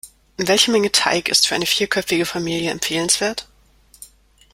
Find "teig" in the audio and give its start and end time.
0.91-1.29